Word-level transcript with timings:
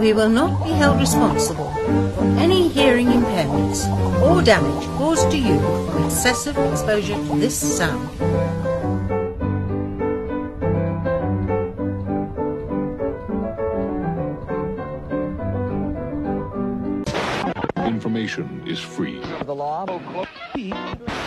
We 0.00 0.14
will 0.14 0.30
not 0.30 0.64
be 0.64 0.70
held 0.70 0.98
responsible 0.98 1.70
for 2.14 2.24
any 2.40 2.68
hearing 2.68 3.08
impairments 3.08 3.84
or 4.22 4.40
damage 4.40 4.86
caused 4.96 5.30
to 5.30 5.36
you 5.36 5.58
from 5.90 6.04
excessive 6.06 6.56
exposure 6.56 7.16
to 7.16 7.38
this 7.38 7.54
sound. 7.54 8.08
Information 17.86 18.62
is 18.66 18.80
free. 18.80 19.20
The 19.44 19.54
law. 19.54 19.84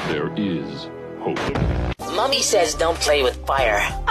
There 0.08 0.34
is 0.36 0.90
hope. 1.20 1.38
Mummy 2.16 2.42
says 2.42 2.74
don't 2.74 3.00
play 3.00 3.22
with 3.22 3.36
fire. 3.46 3.86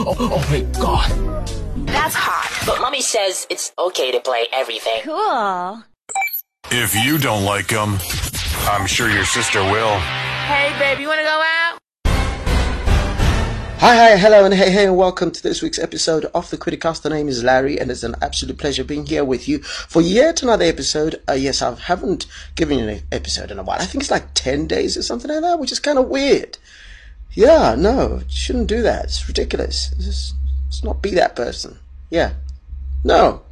Oh, 0.00 0.14
oh, 0.20 0.28
oh 0.32 0.50
my 0.50 0.60
god. 0.78 1.57
That's 1.92 2.14
hot. 2.14 2.66
But 2.66 2.80
mommy 2.80 3.00
says 3.00 3.46
it's 3.50 3.72
okay 3.78 4.12
to 4.12 4.20
play 4.20 4.46
everything. 4.52 5.00
Cool. 5.02 5.82
If 6.70 6.94
you 6.94 7.18
don't 7.18 7.44
like 7.44 7.68
them, 7.68 7.98
I'm 8.68 8.86
sure 8.86 9.08
your 9.10 9.24
sister 9.24 9.60
will. 9.62 9.98
Hey, 9.98 10.74
babe, 10.78 11.00
you 11.00 11.08
want 11.08 11.20
to 11.20 11.24
go 11.24 11.42
out? 11.44 11.78
Hi, 13.80 13.94
hi, 13.94 14.16
hello, 14.16 14.44
and 14.44 14.52
hey, 14.52 14.70
hey, 14.70 14.86
and 14.86 14.96
welcome 14.96 15.30
to 15.30 15.42
this 15.42 15.62
week's 15.62 15.78
episode 15.78 16.24
of 16.34 16.50
the 16.50 16.58
KwiriCast. 16.58 17.02
The 17.02 17.10
name 17.10 17.28
is 17.28 17.44
Larry, 17.44 17.78
and 17.78 17.90
it's 17.90 18.02
an 18.02 18.16
absolute 18.20 18.58
pleasure 18.58 18.82
being 18.82 19.06
here 19.06 19.24
with 19.24 19.46
you 19.48 19.60
for 19.60 20.02
yet 20.02 20.42
another 20.42 20.64
episode. 20.64 21.22
Uh, 21.28 21.34
yes, 21.34 21.62
I 21.62 21.74
haven't 21.74 22.26
given 22.56 22.80
you 22.80 22.88
an 22.88 23.02
episode 23.12 23.50
in 23.52 23.58
a 23.58 23.62
while. 23.62 23.80
I 23.80 23.86
think 23.86 24.02
it's 24.02 24.10
like 24.10 24.34
10 24.34 24.66
days 24.66 24.96
or 24.96 25.02
something 25.02 25.30
like 25.30 25.42
that, 25.42 25.60
which 25.60 25.70
is 25.70 25.78
kind 25.78 25.96
of 25.96 26.08
weird. 26.08 26.58
Yeah, 27.32 27.76
no, 27.78 28.22
shouldn't 28.28 28.66
do 28.66 28.82
that. 28.82 29.04
It's 29.04 29.28
ridiculous. 29.28 29.94
Let's, 29.96 30.34
let's 30.68 30.84
not 30.84 31.02
be 31.02 31.10
that 31.12 31.34
person. 31.34 31.78
Yeah. 32.10 32.34
No. 33.02 33.42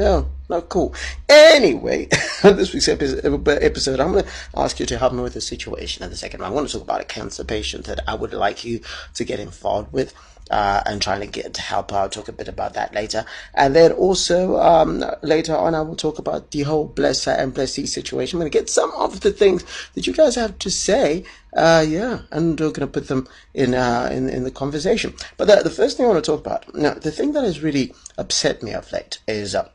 No, 0.00 0.30
not 0.48 0.70
cool. 0.70 0.94
Anyway, 1.28 2.06
this 2.42 2.72
week's 2.72 2.88
episode, 2.88 4.00
I'm 4.00 4.12
going 4.12 4.24
to 4.24 4.30
ask 4.56 4.80
you 4.80 4.86
to 4.86 4.96
help 4.96 5.12
me 5.12 5.22
with 5.22 5.36
a 5.36 5.42
situation 5.42 6.02
in 6.02 6.08
the 6.08 6.16
second. 6.16 6.42
I 6.42 6.48
want 6.48 6.68
to 6.68 6.72
talk 6.72 6.82
about 6.82 7.02
a 7.02 7.04
cancer 7.04 7.44
patient 7.44 7.84
that 7.84 8.00
I 8.08 8.14
would 8.14 8.32
like 8.32 8.64
you 8.64 8.80
to 9.14 9.24
get 9.24 9.40
involved 9.40 9.92
with. 9.92 10.14
Uh, 10.50 10.82
and 10.84 11.00
trying 11.00 11.20
to 11.20 11.26
get 11.26 11.54
to 11.54 11.62
help 11.62 11.92
out. 11.92 12.12
Talk 12.12 12.28
a 12.28 12.32
bit 12.32 12.48
about 12.48 12.74
that 12.74 12.92
later, 12.92 13.24
and 13.54 13.74
then 13.74 13.92
also 13.92 14.58
um, 14.58 15.04
later 15.22 15.56
on, 15.56 15.74
I 15.74 15.80
will 15.80 15.96
talk 15.96 16.18
about 16.18 16.50
the 16.50 16.62
whole 16.62 16.88
blesser 16.88 17.38
and 17.38 17.54
blessee 17.54 17.86
situation. 17.86 18.36
I'm 18.36 18.40
going 18.40 18.50
to 18.50 18.58
get 18.58 18.68
some 18.68 18.92
of 18.96 19.20
the 19.20 19.30
things 19.30 19.64
that 19.94 20.06
you 20.06 20.12
guys 20.12 20.34
have 20.34 20.58
to 20.58 20.70
say, 20.70 21.24
uh, 21.56 21.84
yeah, 21.86 22.22
and 22.32 22.58
we're 22.58 22.72
going 22.72 22.80
to 22.80 22.86
put 22.88 23.08
them 23.08 23.28
in 23.54 23.74
uh, 23.74 24.08
in 24.12 24.28
in 24.28 24.44
the 24.44 24.50
conversation. 24.50 25.14
But 25.36 25.46
the, 25.46 25.56
the 25.62 25.70
first 25.70 25.96
thing 25.96 26.06
I 26.06 26.08
want 26.08 26.24
to 26.24 26.30
talk 26.30 26.40
about 26.40 26.74
now, 26.74 26.94
the 26.94 27.12
thing 27.12 27.32
that 27.32 27.44
has 27.44 27.62
really 27.62 27.94
upset 28.18 28.62
me 28.62 28.72
of 28.74 28.90
late 28.92 29.18
is. 29.28 29.54
Uh, 29.54 29.68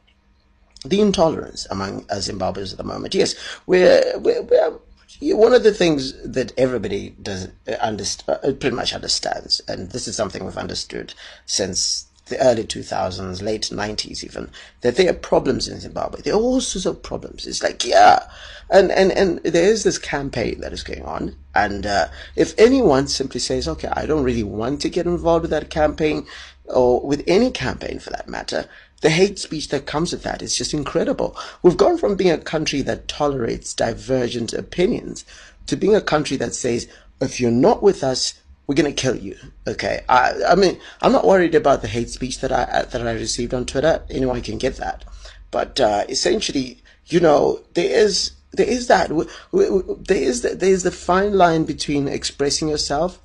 the 0.86 1.02
intolerance 1.02 1.66
among 1.72 2.06
uh, 2.12 2.16
Zimbabweans 2.18 2.72
at 2.72 2.78
the 2.78 2.84
moment. 2.84 3.16
Yes, 3.16 3.34
we're, 3.66 4.04
we're, 4.20 4.44
we're 4.44 4.80
one 5.22 5.54
of 5.54 5.64
the 5.64 5.74
things 5.74 6.14
that 6.24 6.52
everybody 6.58 7.16
does 7.22 7.50
uh, 7.68 7.72
understand, 7.74 8.40
uh, 8.44 8.52
pretty 8.54 8.76
much 8.76 8.94
understands, 8.94 9.62
and 9.68 9.92
this 9.92 10.08
is 10.08 10.16
something 10.16 10.44
we've 10.44 10.58
understood 10.58 11.14
since 11.46 12.08
the 12.28 12.40
early 12.40 12.64
2000s, 12.64 13.42
late 13.42 13.70
90s 13.72 14.24
even, 14.24 14.50
that 14.82 14.96
there 14.96 15.10
are 15.10 15.14
problems 15.14 15.68
in 15.68 15.80
Zimbabwe. 15.80 16.22
There 16.22 16.34
are 16.34 16.42
all 16.42 16.60
sorts 16.60 16.86
of 16.86 17.04
problems. 17.04 17.46
It's 17.46 17.62
like, 17.62 17.86
yeah. 17.86 18.28
And, 18.72 18.92
and, 18.92 19.12
and 19.12 19.40
there 19.44 19.70
is 19.70 19.84
this 19.84 20.00
campaign 20.00 20.60
that 20.62 20.74
is 20.74 20.84
going 20.84 21.04
on. 21.04 21.36
And, 21.54 21.86
uh, 21.86 22.08
if 22.36 22.58
anyone 22.58 23.08
simply 23.08 23.40
says, 23.40 23.68
okay, 23.68 23.90
I 23.94 24.08
don't 24.08 24.24
really 24.24 24.44
want 24.44 24.82
to 24.82 24.90
get 24.90 25.06
involved 25.06 25.44
with 25.44 25.52
that 25.52 25.70
campaign, 25.70 26.26
or 26.66 27.00
with 27.02 27.24
any 27.28 27.52
campaign 27.52 28.00
for 28.00 28.10
that 28.10 28.28
matter, 28.28 28.68
the 29.02 29.10
hate 29.10 29.40
speech 29.40 29.70
that 29.70 29.86
comes 29.86 30.12
with 30.12 30.24
that 30.24 30.42
is 30.42 30.56
just 30.56 30.74
incredible. 30.74 31.36
We've 31.62 31.78
gone 31.78 31.98
from 31.98 32.16
being 32.16 32.32
a 32.32 32.38
country 32.38 32.82
that 32.84 33.08
tolerates 33.08 33.74
divergent 33.74 34.54
opinions 34.54 35.26
to 35.68 35.76
being 35.76 35.96
a 35.96 36.02
country 36.02 36.38
that 36.38 36.56
says, 36.56 36.88
if 37.22 37.40
you're 37.40 37.52
not 37.52 37.84
with 37.84 38.04
us, 38.04 38.36
we're 38.68 38.76
gonna 38.76 38.92
kill 38.92 39.16
you. 39.16 39.38
Okay. 39.68 40.04
I, 40.10 40.34
I 40.50 40.56
mean, 40.56 40.80
I'm 41.02 41.12
not 41.12 41.28
worried 41.28 41.56
about 41.56 41.82
the 41.82 41.88
hate 41.88 42.10
speech 42.10 42.40
that 42.40 42.52
I 42.52 42.84
that 42.84 43.08
I 43.08 43.12
received 43.12 43.54
on 43.54 43.66
Twitter. 43.66 44.04
Anyone 44.10 44.42
can 44.42 44.58
get 44.58 44.78
that, 44.78 45.06
but 45.52 45.80
uh, 45.80 46.06
essentially, 46.10 46.82
you 47.06 47.20
know, 47.20 47.62
there 47.76 47.90
is 47.90 48.32
there 48.54 48.68
is 48.68 48.88
that 48.88 49.10
there 49.10 50.18
is 50.18 50.42
the, 50.42 50.56
there 50.56 50.70
is 50.70 50.84
the 50.84 50.92
fine 50.92 51.34
line 51.34 51.66
between 51.66 52.08
expressing 52.08 52.70
yourself 52.70 53.20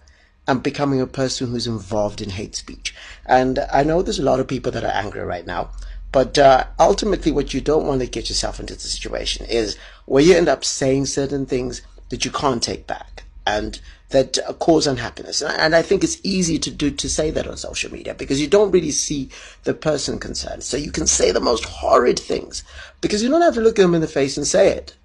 and 0.46 0.62
becoming 0.62 1.00
a 1.00 1.06
person 1.06 1.48
who's 1.48 1.66
involved 1.66 2.20
in 2.20 2.30
hate 2.30 2.56
speech. 2.56 2.94
And 3.26 3.60
I 3.72 3.82
know 3.82 4.02
there's 4.02 4.18
a 4.18 4.24
lot 4.24 4.40
of 4.40 4.48
people 4.48 4.72
that 4.72 4.84
are 4.84 4.88
angry 4.88 5.22
right 5.22 5.46
now, 5.46 5.70
but 6.12 6.38
uh, 6.38 6.66
ultimately, 6.78 7.30
what 7.30 7.54
you 7.54 7.60
don't 7.60 7.86
want 7.86 8.00
to 8.00 8.06
get 8.06 8.28
yourself 8.28 8.58
into 8.58 8.74
the 8.74 8.80
situation 8.80 9.46
is 9.46 9.76
where 10.06 10.22
you 10.22 10.34
end 10.34 10.48
up 10.48 10.64
saying 10.64 11.06
certain 11.06 11.46
things 11.46 11.82
that 12.08 12.24
you 12.24 12.30
can't 12.30 12.62
take 12.62 12.86
back 12.86 13.24
and 13.46 13.80
that 14.10 14.38
cause 14.58 14.88
unhappiness. 14.88 15.40
And 15.40 15.74
I 15.74 15.82
think 15.82 16.02
it's 16.02 16.18
easy 16.24 16.58
to 16.58 16.70
do 16.70 16.90
to 16.90 17.08
say 17.08 17.30
that 17.30 17.46
on 17.46 17.56
social 17.56 17.92
media 17.92 18.14
because 18.14 18.40
you 18.40 18.48
don't 18.48 18.72
really 18.72 18.90
see 18.90 19.30
the 19.62 19.74
person 19.74 20.18
concerned. 20.18 20.64
So 20.64 20.76
you 20.76 20.90
can 20.90 21.06
say 21.06 21.30
the 21.30 21.40
most 21.40 21.64
horrid 21.64 22.18
things 22.18 22.64
because 23.00 23.22
you 23.22 23.28
don't 23.28 23.42
have 23.42 23.54
to 23.54 23.60
look 23.60 23.76
them 23.76 23.94
in 23.94 24.00
the 24.00 24.08
face 24.08 24.36
and 24.36 24.46
say 24.46 24.72
it. 24.72 24.96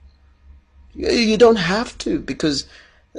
You 0.96 1.38
don't 1.38 1.58
have 1.58 1.98
to 2.00 2.20
because 2.20 2.66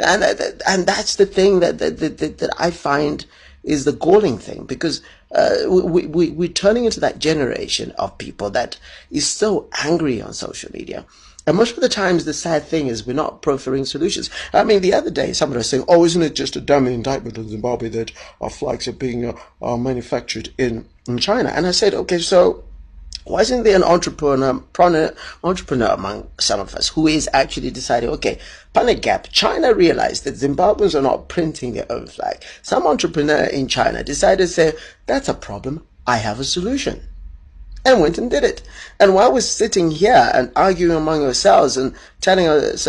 and 0.02 0.62
and 0.66 0.86
that's 0.86 1.16
the 1.16 1.26
thing 1.26 1.60
that 1.60 1.78
that 1.78 1.98
that, 1.98 2.38
that 2.38 2.50
I 2.58 2.70
find 2.70 3.24
is 3.62 3.84
the 3.84 3.92
galling 3.92 4.38
thing 4.38 4.64
because 4.64 5.02
uh, 5.34 5.56
we, 5.68 6.06
we 6.06 6.30
we're 6.30 6.48
turning 6.48 6.84
into 6.84 7.00
that 7.00 7.18
generation 7.18 7.90
of 7.92 8.16
people 8.18 8.48
that 8.50 8.78
is 9.10 9.28
so 9.28 9.68
angry 9.84 10.22
on 10.22 10.32
social 10.32 10.70
media. 10.72 11.04
And 11.48 11.56
most 11.56 11.76
of 11.76 11.80
the 11.80 11.88
times, 11.88 12.24
the 12.24 12.32
sad 12.32 12.64
thing 12.64 12.88
is 12.88 13.06
we're 13.06 13.12
not 13.12 13.40
proffering 13.40 13.84
solutions. 13.84 14.30
I 14.52 14.64
mean, 14.64 14.80
the 14.80 14.94
other 14.94 15.10
day, 15.10 15.32
somebody 15.32 15.58
was 15.58 15.68
saying, 15.68 15.84
"Oh, 15.86 16.04
isn't 16.04 16.22
it 16.22 16.34
just 16.34 16.56
a 16.56 16.60
dumb 16.60 16.88
indictment 16.88 17.38
of 17.38 17.48
Zimbabwe 17.48 17.88
that 17.90 18.10
our 18.40 18.50
flags 18.50 18.88
are 18.88 18.92
being 18.92 19.32
uh, 19.62 19.76
manufactured 19.76 20.52
in 20.58 20.88
in 21.06 21.18
China?" 21.18 21.50
And 21.50 21.66
I 21.66 21.70
said, 21.70 21.94
"Okay, 21.94 22.18
so 22.18 22.64
why 23.26 23.40
isn't 23.40 23.64
there 23.64 23.74
an 23.74 23.82
entrepreneur, 23.82 24.62
entrepreneur 25.42 25.88
among 25.88 26.28
some 26.38 26.60
of 26.60 26.74
us 26.76 26.88
who 26.88 27.08
is 27.08 27.28
actually 27.32 27.70
deciding, 27.70 28.08
okay, 28.10 28.38
Planet 28.72 29.02
Gap, 29.02 29.28
China 29.32 29.74
realized 29.74 30.22
that 30.24 30.36
Zimbabweans 30.36 30.94
are 30.94 31.02
not 31.02 31.28
printing 31.28 31.72
their 31.72 31.90
own 31.90 32.06
flag. 32.06 32.44
Some 32.62 32.86
entrepreneur 32.86 33.44
in 33.44 33.66
China 33.66 34.04
decided 34.04 34.46
to 34.46 34.48
say, 34.48 34.72
that's 35.06 35.28
a 35.28 35.34
problem. 35.34 35.84
I 36.06 36.18
have 36.18 36.38
a 36.38 36.44
solution. 36.44 37.02
And 37.84 38.00
went 38.00 38.18
and 38.18 38.30
did 38.30 38.44
it. 38.44 38.62
And 39.00 39.14
while 39.14 39.32
we're 39.32 39.40
sitting 39.40 39.90
here 39.90 40.30
and 40.34 40.52
arguing 40.56 40.96
among 40.96 41.24
ourselves 41.24 41.76
and 41.76 41.94
telling 42.20 42.46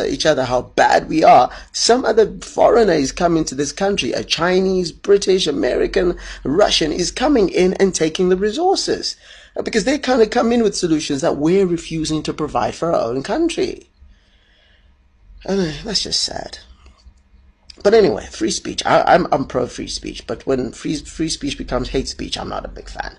each 0.08 0.25
other 0.25 0.44
how 0.44 0.64
bad 0.64 1.09
we 1.09 1.24
are, 1.24 1.52
some 1.72 2.06
other 2.06 2.31
foreigner 2.40 2.94
is 2.94 3.12
coming 3.12 3.44
to 3.46 3.56
this 3.56 3.72
country. 3.72 4.12
A 4.14 4.24
Chinese, 4.24 4.92
British, 4.92 5.46
American, 5.46 6.18
Russian 6.44 6.92
is 6.92 7.12
coming 7.12 7.50
in 7.50 7.74
and 7.75 7.94
taking 7.94 8.30
the 8.30 8.38
resources 8.38 9.16
because 9.63 9.84
they 9.84 9.97
kind 9.97 10.22
of 10.22 10.29
come 10.29 10.51
in 10.51 10.63
with 10.63 10.75
solutions 10.75 11.22
that 11.22 11.38
we're 11.38 11.66
refusing 11.66 12.23
to 12.23 12.34
provide 12.34 12.75
for 12.75 12.94
our 12.94 13.01
own 13.01 13.23
country. 13.23 13.90
And 15.45 15.73
that's 15.84 16.03
just 16.03 16.23
sad. 16.23 16.59
But 17.84 17.94
anyway, 17.94 18.25
free 18.25 18.51
speech. 18.51 18.84
I, 18.85 19.13
am 19.13 19.25
I'm, 19.25 19.34
I'm 19.34 19.45
pro 19.45 19.68
free 19.68 19.88
speech, 19.88 20.25
but 20.28 20.45
when 20.45 20.72
free 20.72 20.97
free 20.97 21.29
speech 21.29 21.57
becomes 21.57 21.90
hate 21.90 22.07
speech, 22.07 22.38
I'm 22.38 22.50
not 22.50 22.66
a 22.66 22.69
big 22.69 22.90
fan. 22.90 23.18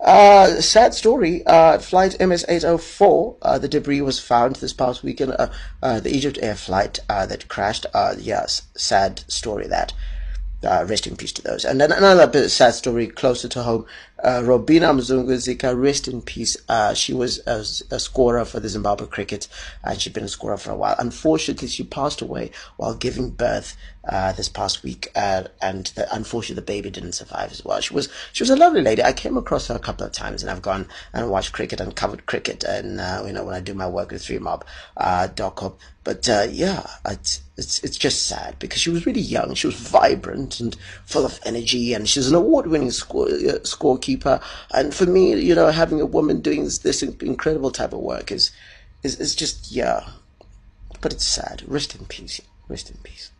Uh, 0.00 0.60
sad 0.60 0.94
story. 0.94 1.44
Uh, 1.44 1.78
flight 1.78 2.16
MS-804. 2.20 3.36
Uh, 3.42 3.58
the 3.58 3.68
debris 3.68 4.00
was 4.00 4.20
found 4.20 4.56
this 4.56 4.72
past 4.72 5.02
weekend. 5.02 5.32
Uh, 5.32 5.48
uh, 5.82 5.98
the 5.98 6.14
Egypt 6.14 6.38
Air 6.40 6.54
flight 6.54 7.00
uh, 7.08 7.26
that 7.26 7.48
crashed. 7.48 7.86
yes, 8.18 8.62
sad 8.76 9.24
story 9.26 9.66
that. 9.66 9.92
Rest 10.62 11.06
in 11.06 11.16
peace 11.16 11.32
to 11.32 11.42
those. 11.42 11.64
And 11.64 11.80
then 11.80 11.92
another 11.92 12.26
bit 12.26 12.48
sad 12.50 12.74
story 12.74 13.06
closer 13.06 13.48
to 13.48 13.62
home. 13.62 13.86
Uh, 14.22 14.42
Robina 14.44 14.88
Mzunguzika, 14.88 15.80
rest 15.80 16.08
in 16.08 16.20
peace. 16.20 16.56
Uh, 16.68 16.92
she 16.92 17.14
was 17.14 17.38
a, 17.46 17.60
a, 17.94 18.00
scorer 18.00 18.44
for 18.44 18.58
the 18.58 18.68
Zimbabwe 18.68 19.06
cricket, 19.06 19.46
and 19.84 20.00
she'd 20.00 20.12
been 20.12 20.24
a 20.24 20.28
scorer 20.28 20.56
for 20.56 20.72
a 20.72 20.76
while. 20.76 20.96
Unfortunately, 20.98 21.68
she 21.68 21.84
passed 21.84 22.20
away 22.20 22.50
while 22.78 22.94
giving 22.94 23.30
birth 23.30 23.76
uh, 24.08 24.32
this 24.32 24.48
past 24.48 24.82
week, 24.82 25.08
uh, 25.14 25.44
and 25.62 25.86
the, 25.94 26.12
unfortunately, 26.12 26.56
the 26.56 26.62
baby 26.62 26.90
didn't 26.90 27.12
survive 27.12 27.52
as 27.52 27.64
well. 27.64 27.80
She 27.80 27.94
was 27.94 28.08
she 28.32 28.42
was 28.42 28.50
a 28.50 28.56
lovely 28.56 28.82
lady. 28.82 29.04
I 29.04 29.12
came 29.12 29.36
across 29.36 29.68
her 29.68 29.76
a 29.76 29.80
couple 29.80 30.04
of 30.04 30.10
times, 30.10 30.42
and 30.42 30.50
I've 30.50 30.62
gone 30.62 30.88
and 31.12 31.30
watched 31.30 31.52
cricket 31.52 31.80
and 31.80 31.94
covered 31.94 32.26
cricket, 32.26 32.64
and 32.64 33.00
uh, 33.00 33.22
you 33.24 33.32
know 33.32 33.44
when 33.44 33.54
I 33.54 33.60
do 33.60 33.74
my 33.74 33.88
work 33.88 34.10
with 34.10 34.24
Three 34.24 34.40
Mob, 34.40 34.64
uh, 34.96 35.28
But 36.02 36.26
yeah, 36.50 36.86
it's, 37.06 37.42
it's 37.58 37.82
it's 37.84 37.98
just 37.98 38.26
sad 38.26 38.58
because 38.58 38.80
she 38.80 38.90
was 38.90 39.04
really 39.04 39.20
young. 39.20 39.54
She 39.54 39.66
was 39.66 39.76
vibrant 39.76 40.60
and 40.60 40.76
full 41.04 41.26
of 41.26 41.40
energy, 41.44 41.92
and 41.92 42.08
she's 42.08 42.28
an 42.28 42.34
award-winning 42.34 42.90
score 42.90 43.26
uh, 43.26 43.60
scorekeeper 43.64 44.08
keeper. 44.08 44.40
And 44.72 44.94
for 44.94 45.06
me, 45.06 45.34
you 45.40 45.54
know, 45.54 45.68
having 45.68 46.00
a 46.00 46.06
woman 46.06 46.40
doing 46.40 46.64
this, 46.64 46.78
this 46.78 47.02
incredible 47.02 47.70
type 47.70 47.92
of 47.92 48.00
work 48.00 48.32
is, 48.32 48.50
is, 49.02 49.18
is 49.20 49.34
just, 49.34 49.70
yeah. 49.70 50.08
But 51.00 51.12
it's 51.12 51.24
sad. 51.26 51.62
Rest 51.66 51.94
in 51.94 52.06
peace. 52.06 52.40
Rest 52.68 52.90
in 52.90 52.96
peace. 53.02 53.30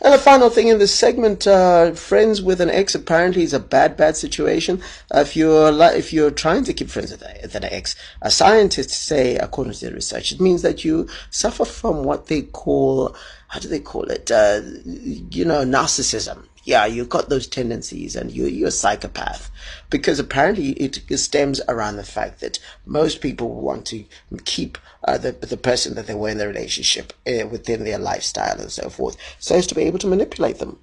And 0.00 0.12
the 0.12 0.18
final 0.18 0.50
thing 0.50 0.68
in 0.68 0.78
this 0.78 0.94
segment, 0.94 1.46
uh, 1.46 1.92
friends 1.92 2.42
with 2.42 2.60
an 2.60 2.70
ex 2.70 2.94
apparently 2.94 3.42
is 3.42 3.52
a 3.52 3.60
bad, 3.60 3.96
bad 3.96 4.16
situation. 4.16 4.82
Uh, 5.14 5.20
if 5.20 5.36
you're 5.36 5.72
if 5.94 6.12
you're 6.12 6.30
trying 6.30 6.64
to 6.64 6.74
keep 6.74 6.90
friends 6.90 7.10
with, 7.10 7.22
a, 7.22 7.38
with 7.42 7.54
an 7.54 7.64
ex, 7.64 7.96
a 8.22 8.30
scientists 8.30 8.96
say, 8.96 9.36
according 9.36 9.72
to 9.72 9.86
the 9.86 9.94
research, 9.94 10.32
it 10.32 10.40
means 10.40 10.62
that 10.62 10.84
you 10.84 11.08
suffer 11.30 11.64
from 11.64 12.04
what 12.04 12.26
they 12.26 12.42
call, 12.42 13.16
how 13.48 13.58
do 13.60 13.68
they 13.68 13.80
call 13.80 14.04
it? 14.04 14.30
Uh, 14.30 14.60
you 14.84 15.44
know, 15.44 15.64
narcissism 15.64 16.44
yeah, 16.64 16.86
you've 16.86 17.08
got 17.08 17.28
those 17.28 17.46
tendencies 17.46 18.16
and 18.16 18.30
you, 18.32 18.46
you're 18.46 18.68
a 18.68 18.72
psychopath. 18.72 19.50
Because 19.90 20.18
apparently 20.18 20.70
it 20.70 21.02
stems 21.18 21.60
around 21.68 21.96
the 21.96 22.04
fact 22.04 22.40
that 22.40 22.58
most 22.86 23.20
people 23.20 23.54
want 23.54 23.86
to 23.86 24.04
keep 24.44 24.78
uh, 25.04 25.18
the, 25.18 25.32
the 25.32 25.56
person 25.56 25.94
that 25.94 26.06
they 26.06 26.14
were 26.14 26.30
in 26.30 26.38
the 26.38 26.48
relationship 26.48 27.12
uh, 27.26 27.46
within 27.46 27.84
their 27.84 27.98
lifestyle 27.98 28.58
and 28.58 28.72
so 28.72 28.88
forth, 28.88 29.16
so 29.38 29.54
as 29.54 29.66
to 29.66 29.74
be 29.74 29.82
able 29.82 29.98
to 29.98 30.06
manipulate 30.06 30.58
them. 30.58 30.78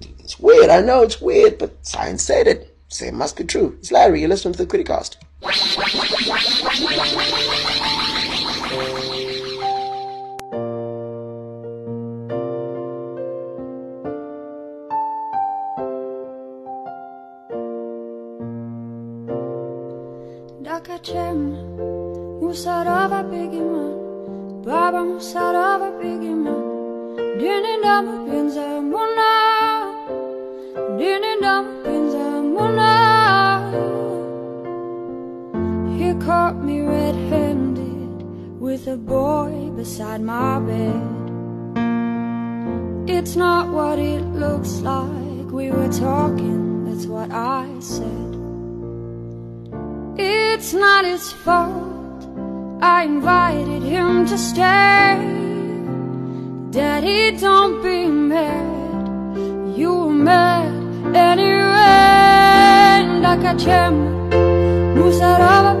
It's 0.00 0.38
weird, 0.38 0.70
I 0.70 0.80
know 0.80 1.02
it's 1.02 1.20
weird, 1.20 1.58
but 1.58 1.86
science 1.86 2.22
said 2.22 2.46
it, 2.46 2.76
so 2.88 3.04
it 3.06 3.14
must 3.14 3.36
be 3.36 3.44
true. 3.44 3.76
It's 3.78 3.92
Larry, 3.92 4.20
you're 4.20 4.28
listening 4.28 4.54
to 4.54 4.64
the 4.64 4.78
KwiriCast. 4.78 5.16
Caught 36.48 36.64
me 36.64 36.80
red-handed 36.80 38.58
With 38.58 38.86
a 38.88 38.96
boy 38.96 39.70
beside 39.76 40.22
my 40.22 40.58
bed 40.60 41.02
It's 43.06 43.36
not 43.36 43.68
what 43.68 43.98
it 43.98 44.22
looks 44.44 44.80
like 44.80 45.50
We 45.52 45.70
were 45.70 45.92
talking, 45.92 46.86
that's 46.86 47.06
what 47.06 47.30
I 47.30 47.66
said 47.80 48.28
it's 50.20 50.74
not 50.74 51.04
his 51.04 51.30
fault. 51.30 52.26
I 52.82 53.04
invited 53.04 53.80
him 53.80 54.26
to 54.26 54.36
stay. 54.36 55.14
Daddy, 56.72 57.36
don't 57.38 57.80
be 57.80 58.08
mad. 58.08 59.36
You 59.78 59.94
were 59.94 60.12
mad 60.12 60.72
anyway. 61.14 63.06
Ndakachem, 63.20 63.94
musarava 64.98 65.80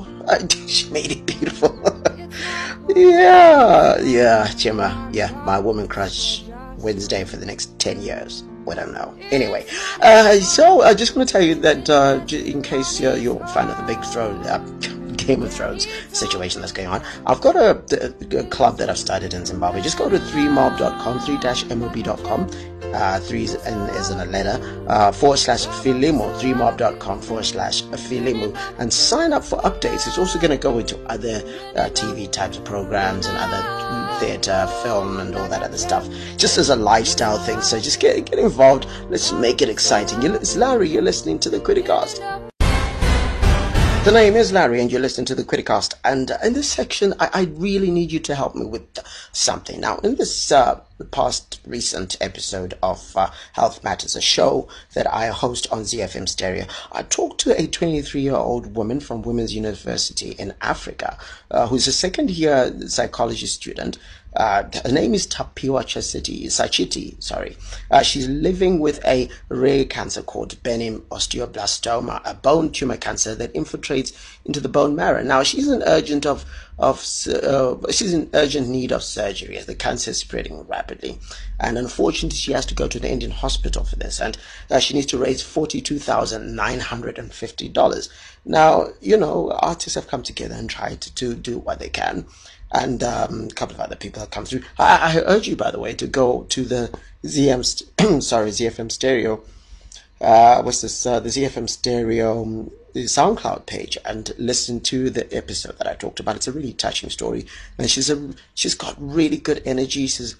uh, 0.00 0.48
she 0.66 0.90
made 0.90 1.12
it 1.12 1.26
beautiful. 1.26 1.78
yeah, 2.96 3.98
yeah, 4.00 4.52
Gemma. 4.56 5.10
Yeah, 5.12 5.30
my 5.44 5.58
woman 5.58 5.88
crush 5.88 6.42
Wednesday 6.78 7.24
for 7.24 7.36
the 7.36 7.46
next 7.46 7.78
10 7.78 8.02
years. 8.02 8.44
We 8.64 8.74
don't 8.74 8.92
know. 8.92 9.14
Anyway, 9.30 9.66
uh, 10.00 10.34
so 10.34 10.82
I 10.82 10.94
just 10.94 11.16
want 11.16 11.28
to 11.28 11.32
tell 11.32 11.42
you 11.42 11.56
that 11.56 11.90
uh, 11.90 12.24
in 12.30 12.62
case 12.62 13.00
you're, 13.00 13.16
you're 13.16 13.42
a 13.42 13.48
fan 13.48 13.68
of 13.68 13.76
the 13.76 13.82
Big 13.82 14.04
Throne, 14.04 14.36
uh, 14.46 14.58
Game 15.26 15.42
of 15.42 15.52
Thrones 15.52 15.86
situation 16.12 16.60
that's 16.60 16.72
going 16.72 16.88
on, 16.88 17.02
I've 17.26 17.40
got 17.40 17.56
a, 17.56 17.82
a, 18.00 18.38
a 18.38 18.44
club 18.44 18.78
that 18.78 18.88
I've 18.90 18.98
started 18.98 19.34
in 19.34 19.46
Zimbabwe. 19.46 19.80
Just 19.80 19.98
go 19.98 20.08
to 20.08 20.18
3mob.com, 20.18 21.18
3-mob.com. 21.20 22.50
Uh, 22.92 23.18
three 23.20 23.44
is 23.44 23.54
in, 23.54 23.78
is 23.96 24.10
in 24.10 24.20
a 24.20 24.24
letter, 24.26 24.84
uh, 24.88 25.10
forward 25.10 25.38
slash 25.38 25.66
Filimu, 25.66 26.38
3mob.com 26.38 27.22
forward 27.22 27.44
slash 27.44 27.82
Filimu, 27.84 28.54
and 28.78 28.92
sign 28.92 29.32
up 29.32 29.42
for 29.42 29.58
updates. 29.60 30.06
It's 30.06 30.18
also 30.18 30.38
going 30.38 30.50
to 30.50 30.58
go 30.58 30.78
into 30.78 30.98
other 31.06 31.42
uh, 31.74 31.88
TV 31.90 32.30
types 32.30 32.58
of 32.58 32.64
programs 32.64 33.26
and 33.26 33.36
other 33.38 34.18
theater, 34.20 34.66
film, 34.82 35.18
and 35.20 35.34
all 35.34 35.48
that 35.48 35.62
other 35.62 35.78
stuff, 35.78 36.06
just 36.36 36.58
as 36.58 36.68
a 36.68 36.76
lifestyle 36.76 37.38
thing. 37.38 37.62
So 37.62 37.80
just 37.80 37.98
get 37.98 38.26
get 38.26 38.38
involved. 38.38 38.86
Let's 39.08 39.32
make 39.32 39.62
it 39.62 39.68
exciting. 39.68 40.20
You, 40.20 40.34
it's 40.34 40.56
Larry. 40.56 40.88
You're 40.88 41.02
listening 41.02 41.38
to 41.40 41.50
the 41.50 41.58
KwiriCast. 41.58 42.51
The 44.04 44.10
name 44.10 44.34
is 44.34 44.50
Larry, 44.50 44.80
and 44.80 44.90
you're 44.90 45.00
listening 45.00 45.26
to 45.26 45.34
the 45.36 45.44
KwiriCast. 45.44 45.94
And 46.02 46.32
in 46.42 46.54
this 46.54 46.68
section, 46.68 47.14
I, 47.20 47.30
I 47.32 47.42
really 47.52 47.88
need 47.88 48.10
you 48.10 48.18
to 48.18 48.34
help 48.34 48.56
me 48.56 48.64
with 48.64 48.98
something. 49.30 49.80
Now, 49.80 49.98
in 49.98 50.16
this 50.16 50.50
uh, 50.50 50.80
past 51.12 51.60
recent 51.64 52.16
episode 52.20 52.74
of 52.82 53.16
uh, 53.16 53.30
Health 53.52 53.84
Matters, 53.84 54.16
a 54.16 54.20
show 54.20 54.66
that 54.94 55.06
I 55.06 55.28
host 55.28 55.68
on 55.70 55.82
ZFM 55.82 56.28
Stereo, 56.28 56.66
I 56.90 57.04
talked 57.04 57.40
to 57.42 57.56
a 57.56 57.68
23 57.68 58.20
year 58.20 58.34
old 58.34 58.74
woman 58.74 58.98
from 58.98 59.22
Women's 59.22 59.54
University 59.54 60.32
in 60.32 60.52
Africa, 60.60 61.16
uh, 61.52 61.68
who's 61.68 61.86
a 61.86 61.92
second 61.92 62.30
year 62.30 62.74
psychology 62.88 63.46
student. 63.46 63.98
Uh, 64.34 64.64
her 64.84 64.92
name 64.92 65.14
is 65.14 65.26
Tapiwa 65.26 65.82
Chasiti, 65.82 66.46
Sachiti, 66.46 67.22
sorry. 67.22 67.54
Uh, 67.90 68.02
she's 68.02 68.26
living 68.28 68.78
with 68.80 69.04
a 69.04 69.28
rare 69.48 69.84
cancer 69.84 70.22
called 70.22 70.62
benign 70.62 71.00
osteoblastoma, 71.10 72.22
a 72.24 72.32
bone 72.34 72.72
tumor 72.72 72.96
cancer 72.96 73.34
that 73.34 73.52
infiltrates 73.52 74.16
into 74.44 74.60
the 74.60 74.70
bone 74.70 74.96
marrow. 74.96 75.22
Now, 75.22 75.42
she's 75.42 75.68
in 75.68 75.82
urgent 75.82 76.24
of, 76.24 76.46
of, 76.78 76.96
uh, 77.28 77.76
she's 77.90 78.14
in 78.14 78.30
urgent 78.32 78.68
need 78.68 78.90
of 78.90 79.02
surgery 79.02 79.58
as 79.58 79.66
the 79.66 79.74
cancer 79.74 80.12
is 80.12 80.18
spreading 80.18 80.66
rapidly. 80.66 81.18
And 81.60 81.76
unfortunately, 81.76 82.38
she 82.38 82.52
has 82.52 82.64
to 82.66 82.74
go 82.74 82.88
to 82.88 82.98
the 82.98 83.10
Indian 83.10 83.32
hospital 83.32 83.84
for 83.84 83.96
this. 83.96 84.18
And 84.18 84.38
uh, 84.70 84.78
she 84.78 84.94
needs 84.94 85.08
to 85.08 85.18
raise 85.18 85.42
$42,950. 85.42 88.08
Now, 88.44 88.88
you 89.00 89.16
know, 89.18 89.52
artists 89.60 89.94
have 89.94 90.08
come 90.08 90.22
together 90.22 90.54
and 90.54 90.70
tried 90.70 91.02
to, 91.02 91.14
to 91.16 91.34
do 91.34 91.58
what 91.58 91.78
they 91.78 91.90
can 91.90 92.24
and 92.72 93.02
um, 93.02 93.48
a 93.50 93.54
couple 93.54 93.74
of 93.74 93.80
other 93.80 93.96
people 93.96 94.20
have 94.20 94.30
come 94.30 94.44
through. 94.44 94.62
I, 94.78 95.16
I 95.16 95.22
urge 95.26 95.46
you, 95.46 95.56
by 95.56 95.70
the 95.70 95.78
way, 95.78 95.94
to 95.94 96.06
go 96.06 96.44
to 96.48 96.64
the 96.64 96.98
ZM, 97.24 97.64
st- 97.64 98.22
sorry, 98.22 98.50
ZFM 98.50 98.90
Stereo. 98.90 99.42
Uh, 100.20 100.62
what's 100.62 100.80
this? 100.80 101.04
Uh, 101.04 101.20
the 101.20 101.28
ZFM 101.28 101.68
Stereo 101.68 102.42
um, 102.42 102.70
the 102.92 103.04
SoundCloud 103.04 103.66
page 103.66 103.96
and 104.04 104.32
listen 104.38 104.80
to 104.80 105.10
the 105.10 105.34
episode 105.34 105.78
that 105.78 105.86
I 105.86 105.94
talked 105.94 106.20
about. 106.20 106.36
It's 106.36 106.46
a 106.46 106.52
really 106.52 106.72
touching 106.72 107.10
story, 107.10 107.46
and 107.78 107.90
she's 107.90 108.10
a 108.10 108.34
she's 108.54 108.74
got 108.74 108.94
really 108.98 109.38
good 109.38 109.62
energy. 109.64 110.06
She's 110.06 110.36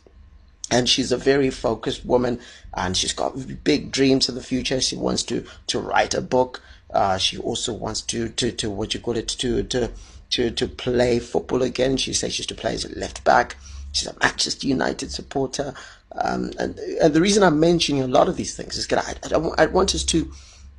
and 0.70 0.88
she's 0.88 1.12
a 1.12 1.16
very 1.16 1.50
focused 1.50 2.04
woman, 2.04 2.40
and 2.74 2.96
she's 2.96 3.12
got 3.12 3.64
big 3.64 3.90
dreams 3.90 4.28
in 4.28 4.34
the 4.34 4.42
future. 4.42 4.80
She 4.80 4.96
wants 4.96 5.22
to 5.24 5.44
to 5.68 5.78
write 5.80 6.14
a 6.14 6.20
book. 6.20 6.62
Uh, 6.92 7.16
she 7.16 7.38
also 7.38 7.72
wants 7.72 8.02
to 8.02 8.28
to 8.28 8.52
to 8.52 8.70
what 8.70 8.94
you 8.94 9.00
call 9.00 9.16
it 9.16 9.28
to 9.28 9.62
to 9.64 9.90
to 10.32 10.50
to 10.50 10.66
play 10.66 11.18
football 11.18 11.62
again. 11.62 11.96
She 11.96 12.12
says 12.12 12.34
she 12.34 12.40
used 12.40 12.48
to 12.50 12.54
play 12.54 12.74
as 12.74 12.84
a 12.84 12.98
left 12.98 13.24
back. 13.24 13.56
She's 13.92 14.08
a 14.08 14.16
Manchester 14.20 14.66
United 14.66 15.10
supporter. 15.12 15.74
Um, 16.12 16.50
and, 16.58 16.78
and 16.78 17.14
the 17.14 17.20
reason 17.20 17.42
I'm 17.42 17.60
mentioning 17.60 18.02
a 18.02 18.06
lot 18.06 18.28
of 18.28 18.36
these 18.36 18.54
things 18.54 18.76
is 18.76 18.86
because 18.86 19.16
I, 19.32 19.36
I, 19.36 19.64
I 19.64 19.66
want 19.66 19.94
us 19.94 20.04
to 20.04 20.30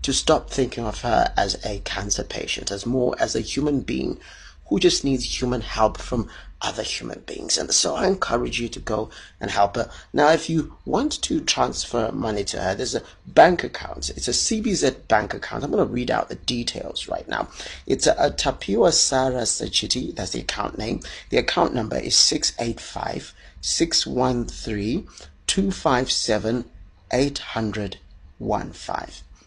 to 0.03 0.13
stop 0.13 0.49
thinking 0.49 0.85
of 0.85 1.01
her 1.01 1.33
as 1.37 1.65
a 1.65 1.79
cancer 1.79 2.23
patient, 2.23 2.71
as 2.71 2.85
more 2.85 3.15
as 3.19 3.35
a 3.35 3.41
human 3.41 3.81
being 3.81 4.19
who 4.67 4.79
just 4.79 5.03
needs 5.03 5.41
human 5.41 5.61
help 5.61 5.97
from 5.97 6.29
other 6.63 6.81
human 6.81 7.19
beings. 7.25 7.57
And 7.57 7.71
so 7.73 7.95
I 7.95 8.07
encourage 8.07 8.59
you 8.59 8.69
to 8.69 8.79
go 8.79 9.09
and 9.39 9.51
help 9.51 9.75
her. 9.75 9.91
Now, 10.13 10.31
if 10.31 10.49
you 10.49 10.75
want 10.85 11.21
to 11.23 11.41
transfer 11.41 12.11
money 12.11 12.43
to 12.45 12.61
her, 12.61 12.73
there's 12.73 12.95
a 12.95 13.03
bank 13.27 13.63
account. 13.63 14.09
It's 14.09 14.27
a 14.27 14.31
CBZ 14.31 15.07
bank 15.07 15.33
account. 15.33 15.63
I'm 15.63 15.71
going 15.71 15.85
to 15.85 15.93
read 15.93 16.09
out 16.09 16.29
the 16.29 16.35
details 16.35 17.07
right 17.07 17.27
now. 17.27 17.49
It's 17.85 18.07
a, 18.07 18.13
a 18.13 18.31
Tapiwa 18.31 18.93
Sara 18.93 19.41
Sachiti. 19.41 20.15
That's 20.15 20.31
the 20.31 20.39
account 20.39 20.77
name. 20.77 21.01
The 21.29 21.37
account 21.37 21.73
number 21.73 21.97
is 21.97 22.15
685 22.15 23.33
613 23.61 25.07
257 25.47 26.65
815. 27.11 27.99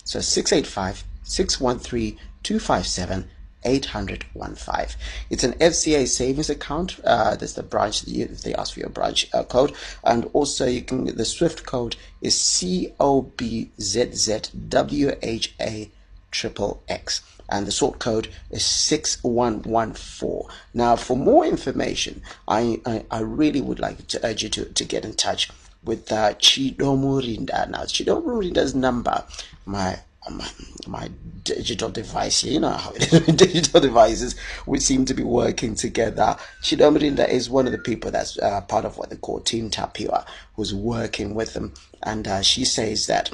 So 0.04 0.20
685 0.20 1.04
613 1.24 2.18
257 2.42 3.30
80015. 3.66 4.96
It's 5.28 5.44
an 5.44 5.52
FCA 5.54 6.08
savings 6.08 6.48
account. 6.48 6.98
Uh, 7.04 7.36
that's 7.36 7.54
the 7.54 7.62
branch 7.62 8.06
if 8.06 8.42
they 8.42 8.54
ask 8.54 8.74
for 8.74 8.80
your 8.80 8.88
branch 8.88 9.28
uh, 9.34 9.42
code, 9.42 9.74
and 10.04 10.30
also 10.32 10.66
you 10.66 10.82
can 10.82 11.04
the 11.04 11.24
SWIFT 11.24 11.66
code 11.66 11.96
is 12.22 12.40
C 12.40 12.92
O 12.98 13.22
B 13.22 13.70
Z 13.80 14.12
Z 14.12 14.40
W 14.68 15.16
H 15.22 15.54
A 15.60 15.90
triple 16.30 16.82
X 16.88 17.22
and 17.48 17.66
the 17.66 17.72
sort 17.72 17.98
code 17.98 18.28
is 18.50 18.64
6114. 18.64 20.42
Now, 20.74 20.96
for 20.96 21.16
more 21.16 21.46
information, 21.46 22.22
I, 22.48 22.80
I, 22.84 23.04
I 23.10 23.20
really 23.20 23.60
would 23.60 23.78
like 23.78 24.06
to 24.08 24.26
urge 24.26 24.42
you 24.42 24.48
to, 24.50 24.64
to 24.64 24.84
get 24.84 25.04
in 25.04 25.14
touch 25.14 25.50
with 25.84 26.10
uh, 26.10 26.34
Chido 26.34 26.98
Murinda. 26.98 27.70
Now, 27.70 27.82
Chido 27.82 28.22
Murinda's 28.22 28.74
number, 28.74 29.24
my 29.64 30.00
my, 30.30 30.48
my 30.86 31.10
digital 31.44 31.88
device 31.88 32.42
you 32.44 32.58
know 32.60 32.70
how 32.70 32.90
it 32.92 33.12
is 33.12 33.26
with 33.26 33.36
digital 33.36 33.80
devices 33.80 34.34
we 34.66 34.80
seem 34.80 35.04
to 35.04 35.14
be 35.14 35.22
working 35.22 35.74
together 35.74 36.36
Chido 36.62 36.94
Murinda 36.96 37.28
is 37.28 37.48
one 37.48 37.66
of 37.66 37.72
the 37.72 37.78
people 37.78 38.10
that's 38.10 38.38
uh, 38.38 38.60
part 38.62 38.84
of 38.84 38.98
what 38.98 39.10
they 39.10 39.16
call 39.16 39.40
Team 39.40 39.70
Tapiwa 39.70 40.26
who's 40.54 40.74
working 40.74 41.34
with 41.34 41.54
them 41.54 41.72
and 42.02 42.26
uh, 42.26 42.42
she 42.42 42.64
says 42.64 43.06
that 43.06 43.30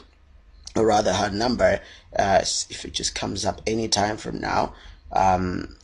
or 0.77 0.87
rather 0.87 1.13
her 1.13 1.31
number, 1.31 1.81
uh, 2.17 2.41
if 2.43 2.85
it 2.85 2.93
just 2.93 3.15
comes 3.15 3.45
up 3.45 3.61
any 3.67 3.89
time 3.89 4.17
from 4.17 4.41
now. 4.41 4.75
Um, 5.13 5.77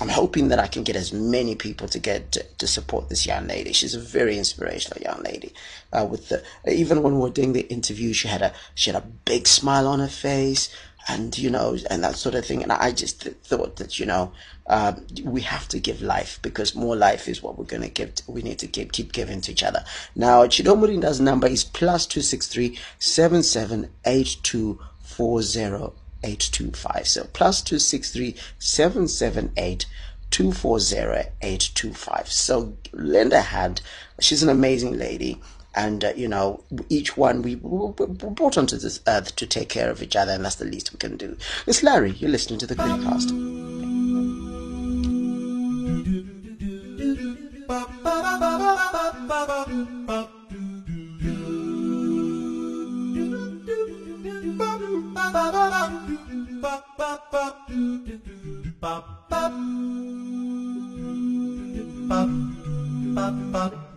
I'm 0.00 0.08
hoping 0.08 0.48
that 0.48 0.58
I 0.58 0.66
can 0.66 0.82
get 0.82 0.96
as 0.96 1.12
many 1.12 1.54
people 1.54 1.86
to 1.88 1.98
get 1.98 2.32
to, 2.32 2.44
to, 2.58 2.66
support 2.66 3.08
this 3.08 3.26
young 3.26 3.46
lady. 3.46 3.72
She's 3.72 3.94
a 3.94 4.00
very 4.00 4.38
inspirational 4.38 5.02
young 5.02 5.22
lady. 5.22 5.52
Uh, 5.92 6.06
with 6.10 6.30
the 6.30 6.42
even 6.66 7.02
when 7.02 7.14
we 7.14 7.20
were 7.20 7.30
doing 7.30 7.52
the 7.52 7.68
interview, 7.68 8.12
she 8.12 8.28
had 8.28 8.40
a 8.40 8.52
she 8.74 8.90
had 8.90 9.02
a 9.02 9.06
big 9.06 9.46
smile 9.46 9.86
on 9.86 10.00
her 10.00 10.08
face 10.08 10.74
and 11.08 11.38
you 11.38 11.48
know 11.50 11.76
and 11.88 12.04
that 12.04 12.16
sort 12.16 12.34
of 12.34 12.44
thing 12.44 12.62
and 12.62 12.70
i 12.72 12.92
just 12.92 13.22
th- 13.22 13.34
thought 13.42 13.76
that 13.76 13.98
you 13.98 14.04
know 14.06 14.32
uh, 14.66 14.92
we 15.24 15.40
have 15.40 15.66
to 15.66 15.80
give 15.80 16.02
life 16.02 16.38
because 16.42 16.74
more 16.76 16.94
life 16.94 17.26
is 17.26 17.42
what 17.42 17.58
we're 17.58 17.64
to 17.64 17.88
give 17.88 18.14
to, 18.14 18.30
we 18.30 18.42
need 18.42 18.58
to 18.58 18.66
keep 18.66 18.92
keep 18.92 19.12
giving 19.12 19.40
to 19.40 19.52
each 19.52 19.62
other 19.62 19.82
now 20.14 20.46
Chidomurinda's 20.46 21.20
number 21.20 21.46
is 21.48 21.64
plus 21.64 22.04
263 22.06 22.78
778240 22.98 25.94
825 26.22 27.06
so 27.06 27.24
plus 27.32 27.62
263 27.62 28.34
778 28.58 29.86
240 30.30 31.30
825 31.42 32.30
so 32.30 32.76
lend 32.92 33.32
a 33.32 33.40
hand 33.40 33.80
she's 34.20 34.42
an 34.42 34.48
amazing 34.48 34.96
lady 34.98 35.40
and 35.74 36.04
uh, 36.04 36.12
you 36.16 36.28
know 36.28 36.62
each 36.88 37.16
one 37.16 37.42
we, 37.42 37.56
we, 37.56 37.92
we 37.98 38.06
brought 38.30 38.58
onto 38.58 38.76
this 38.76 39.00
earth 39.06 39.34
to 39.36 39.46
take 39.46 39.68
care 39.68 39.90
of 39.90 40.02
each 40.02 40.16
other 40.16 40.32
and 40.32 40.44
that's 40.44 40.56
the 40.56 40.64
least 40.64 40.92
we 40.92 40.98
can 40.98 41.16
do 41.16 41.36
it's 41.66 41.82
larry 41.82 42.12
you're 42.12 42.30
listening 42.30 42.58
to 42.58 42.66
the 42.66 42.74
KwiriCast. 63.40 63.89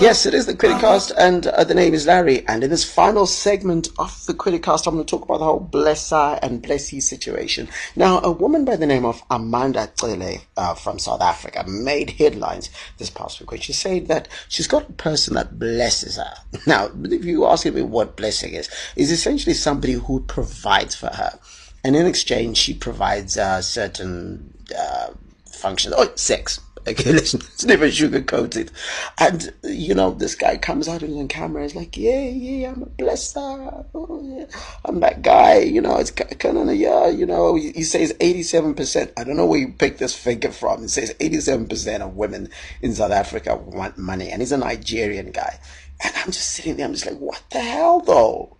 Yes, 0.00 0.26
it 0.26 0.34
is 0.34 0.46
the 0.46 0.54
KwiriCast, 0.54 1.12
and 1.16 1.46
uh, 1.46 1.62
the 1.62 1.74
name 1.74 1.94
is 1.94 2.04
Larry. 2.04 2.44
And 2.48 2.64
in 2.64 2.70
this 2.70 2.82
final 2.82 3.26
segment 3.26 3.90
of 3.96 4.26
the 4.26 4.34
KwiriCast, 4.34 4.88
I'm 4.88 4.94
going 4.94 5.06
to 5.06 5.10
talk 5.10 5.22
about 5.24 5.38
the 5.38 5.44
whole 5.44 5.68
Blesser 5.72 6.36
and 6.42 6.60
Blessy 6.60 7.00
situation. 7.00 7.68
Now, 7.94 8.18
a 8.22 8.32
woman 8.32 8.64
by 8.64 8.74
the 8.74 8.86
name 8.86 9.04
of 9.04 9.22
Amanda 9.30 9.88
Cele 9.94 10.38
uh, 10.56 10.74
from 10.74 10.98
South 10.98 11.20
Africa 11.20 11.64
made 11.68 12.10
headlines 12.10 12.70
this 12.98 13.08
past 13.08 13.38
week 13.38 13.52
when 13.52 13.60
she 13.60 13.72
said 13.72 14.08
that 14.08 14.26
she's 14.48 14.66
got 14.66 14.90
a 14.90 14.94
person 14.94 15.34
that 15.34 15.60
blesses 15.60 16.16
her. 16.16 16.34
Now, 16.66 16.90
if 17.04 17.24
you 17.24 17.46
ask 17.46 17.64
me 17.66 17.82
what 17.82 18.16
blessing 18.16 18.54
is, 18.54 18.68
is 18.96 19.12
essentially 19.12 19.54
somebody 19.54 19.92
who 19.92 20.22
provides 20.22 20.96
for 20.96 21.06
her. 21.06 21.38
And 21.84 21.94
in 21.94 22.06
exchange, 22.06 22.56
she 22.56 22.74
provides 22.74 23.38
uh, 23.38 23.62
certain 23.62 24.54
uh, 24.76 25.10
functions. 25.54 25.94
Oh, 25.96 26.12
sex 26.16 26.60
Okay, 26.86 27.12
let's 27.14 27.64
never 27.64 27.86
sugarcoat 27.86 28.56
it. 28.56 28.70
And, 29.18 29.52
you 29.62 29.94
know, 29.94 30.10
this 30.10 30.34
guy 30.34 30.58
comes 30.58 30.86
out 30.86 31.02
on 31.02 31.28
camera, 31.28 31.62
he's 31.62 31.74
like, 31.74 31.96
yeah, 31.96 32.28
yeah, 32.28 32.72
I'm 32.72 32.82
a 32.82 32.86
blesser. 32.86 33.86
Oh, 33.94 34.20
yeah. 34.22 34.46
I'm 34.84 35.00
that 35.00 35.22
guy, 35.22 35.60
you 35.60 35.80
know, 35.80 35.96
it's 35.96 36.10
kind 36.10 36.58
of, 36.58 36.74
yeah, 36.74 37.08
you 37.08 37.24
know, 37.24 37.54
he, 37.54 37.72
he 37.72 37.84
says 37.84 38.12
87%. 38.14 39.12
I 39.16 39.24
don't 39.24 39.36
know 39.36 39.46
where 39.46 39.60
you 39.60 39.72
picked 39.72 39.98
this 39.98 40.14
figure 40.14 40.52
from. 40.52 40.82
He 40.82 40.88
says 40.88 41.14
87% 41.14 42.00
of 42.00 42.16
women 42.16 42.50
in 42.82 42.94
South 42.94 43.12
Africa 43.12 43.56
want 43.56 43.96
money. 43.96 44.30
And 44.30 44.42
he's 44.42 44.52
a 44.52 44.58
Nigerian 44.58 45.30
guy. 45.30 45.58
And 46.02 46.12
I'm 46.16 46.32
just 46.32 46.50
sitting 46.50 46.76
there, 46.76 46.86
I'm 46.86 46.92
just 46.92 47.06
like, 47.06 47.18
what 47.18 47.42
the 47.50 47.60
hell, 47.60 48.00
though? 48.00 48.58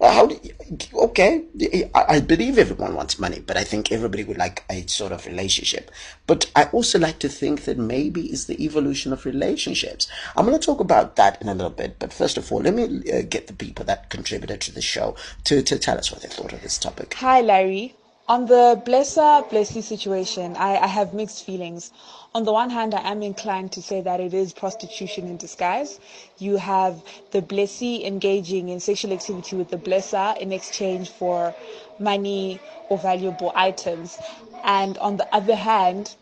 How 0.00 0.26
do 0.26 0.38
you, 0.42 0.52
okay 0.94 1.44
I, 1.94 2.20
believe 2.20 2.56
everyone 2.58 2.94
wants 2.94 3.18
money 3.18 3.42
but 3.44 3.56
i 3.56 3.64
think 3.64 3.90
everybody 3.90 4.22
would 4.24 4.38
like 4.38 4.64
a 4.70 4.86
sort 4.86 5.12
of 5.12 5.26
relationship. 5.26 5.90
But 6.26 6.50
i 6.54 6.64
also 6.64 6.98
like 6.98 7.18
to 7.20 7.28
think 7.28 7.64
that 7.64 7.78
maybe 7.78 8.26
it's 8.26 8.44
the 8.44 8.62
evolution 8.62 9.12
of 9.12 9.24
relationships. 9.24 10.08
I'm 10.36 10.46
going 10.46 10.58
to 10.58 10.64
talk 10.64 10.80
about 10.80 11.16
that 11.16 11.40
in 11.42 11.48
a 11.48 11.54
little 11.54 11.70
bit 11.70 11.98
but 11.98 12.12
first 12.12 12.36
of 12.36 12.50
all 12.52 12.60
let 12.60 12.74
me 12.74 12.84
uh, 13.12 13.22
get 13.22 13.48
the 13.48 13.52
people 13.52 13.84
that 13.86 14.10
contributed 14.10 14.60
to 14.62 14.72
the 14.72 14.82
show 14.82 15.16
to, 15.44 15.62
to 15.62 15.78
tell 15.78 15.98
us 15.98 16.12
what 16.12 16.22
they 16.22 16.28
thought 16.28 16.52
of 16.52 16.62
this 16.62 16.78
topic. 16.78 17.14
Hi 17.14 17.40
larry 17.40 17.94
on 18.28 18.46
the 18.46 18.80
blesser 18.84 19.48
blessy 19.50 19.82
situation 19.82 20.56
I, 20.56 20.76
I 20.76 20.86
have 20.86 21.14
mixed 21.14 21.44
feelings 21.44 21.92
on 22.34 22.44
the 22.44 22.52
one 22.52 22.70
hand, 22.70 22.94
I 22.94 23.10
am 23.10 23.22
inclined 23.22 23.72
to 23.72 23.82
say 23.82 24.02
that 24.02 24.20
it 24.20 24.34
is 24.34 24.52
prostitution 24.52 25.26
in 25.28 25.38
disguise. 25.38 25.98
You 26.38 26.56
have 26.58 27.02
the 27.30 27.40
blessee 27.40 28.04
engaging 28.04 28.68
in 28.68 28.80
sexual 28.80 29.12
activity 29.12 29.56
with 29.56 29.70
the 29.70 29.78
blesser 29.78 30.36
in 30.38 30.52
exchange 30.52 31.10
for 31.10 31.56
money 31.98 32.62
or 32.90 32.98
valuable 32.98 33.50
items. 33.54 34.20
And 34.62 34.98
on 34.98 35.16
the 35.16 35.26
other 35.34 35.56
hand, 35.56 36.14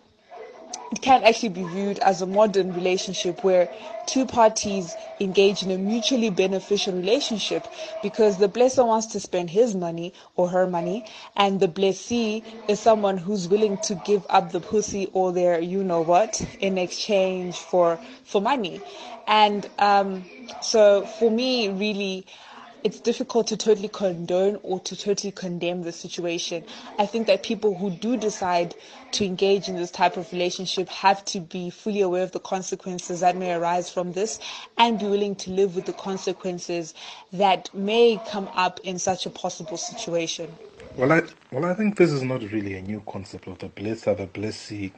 it 0.91 1.03
can 1.03 1.25
actually 1.25 1.49
be 1.49 1.65
viewed 1.65 1.99
as 2.01 2.23
a 2.23 2.27
modern 2.27 2.73
relationship 2.73 3.43
where 3.43 3.69
two 4.07 4.25
parties 4.25 4.97
engage 5.19 5.63
in 5.63 5.71
a 5.71 5.79
mutually 5.79 6.31
beneficial 6.31 6.95
relationship 6.95 7.67
because 8.01 8.39
the 8.39 8.49
blesser 8.49 8.87
wants 8.87 9.07
to 9.07 9.19
spend 9.21 9.51
his 9.51 9.75
money 9.75 10.13
or 10.37 10.49
her 10.49 10.67
money 10.67 11.05
and 11.37 11.59
the 11.61 11.69
blessee 11.69 12.45
is 12.69 12.81
someone 12.81 13.19
who's 13.19 13.49
willing 13.49 13.77
to 13.79 13.95
give 13.95 14.25
up 14.31 14.53
the 14.53 14.61
pussy 14.61 15.09
or 15.13 15.33
their 15.33 15.61
you 15.61 15.83
know 15.83 16.01
what 16.01 16.41
in 16.61 16.79
exchange 16.79 17.61
for 17.61 18.01
for 18.25 18.41
money. 18.41 18.83
And 19.27 19.69
um, 19.79 20.25
so 20.61 21.05
for 21.07 21.31
me 21.31 21.69
really 21.69 22.27
it's 22.87 23.01
difficult 23.01 23.49
to 23.49 23.57
totally 23.57 23.89
condone 23.89 24.61
or 24.63 24.79
to 24.79 24.95
totally 24.95 25.33
condemn 25.33 25.83
the 25.83 25.91
situation. 25.91 26.65
I 27.01 27.07
think 27.07 27.27
that 27.27 27.43
people 27.43 27.77
who 27.77 27.91
do 27.91 28.17
decide 28.17 28.77
to 29.11 29.25
engage 29.25 29.69
in 29.69 29.75
this 29.75 29.91
type 29.91 30.17
of 30.17 30.33
relationship 30.33 30.89
have 30.91 31.25
to 31.25 31.41
be 31.41 31.69
fully 31.69 32.01
aware 32.01 32.23
of 32.23 32.31
the 32.31 32.39
consequences 32.39 33.19
that 33.21 33.37
may 33.37 33.53
arise 33.53 33.91
from 33.91 34.13
this 34.13 34.39
and 34.79 35.01
be 35.01 35.07
willing 35.07 35.35
to 35.35 35.51
live 35.51 35.75
with 35.75 35.87
the 35.87 35.95
consequences 35.95 36.95
that 37.33 37.75
may 37.75 38.21
come 38.29 38.49
up 38.55 38.79
in 38.85 39.01
such 39.01 39.27
a 39.27 39.31
possible 39.31 39.77
situation. 39.77 40.49
Well, 40.97 41.11
I 41.11 41.23
well, 41.51 41.65
I 41.65 41.75
think 41.75 41.97
this 41.97 42.13
is 42.13 42.23
not 42.23 42.41
really 42.53 42.75
a 42.75 42.83
new 42.83 43.03
concept 43.05 43.49
of 43.49 43.59
the 43.59 43.69
blesser, 43.69 44.17
the 44.17 44.27
blessee 44.29 44.93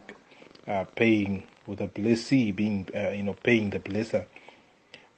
uh, 0.67 0.85
paying, 0.95 1.45
with 1.67 1.79
the 1.79 1.87
blessee 1.87 2.53
being, 2.53 2.87
uh, 2.95 3.13
you 3.13 3.23
know, 3.23 3.33
paying 3.33 3.71
the 3.71 3.81
blesser. 3.81 4.27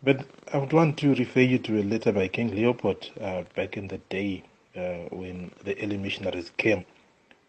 But 0.02 0.24
I 0.50 0.56
would 0.56 0.72
want 0.72 0.96
to 0.98 1.14
refer 1.14 1.40
you 1.40 1.58
to 1.58 1.80
a 1.80 1.84
letter 1.84 2.10
by 2.10 2.28
King 2.28 2.54
Leopold 2.54 3.10
uh, 3.20 3.42
back 3.54 3.76
in 3.76 3.88
the 3.88 3.98
day 3.98 4.44
uh, 4.74 5.14
when 5.14 5.50
the 5.62 5.78
early 5.82 5.98
missionaries 5.98 6.50
came. 6.56 6.86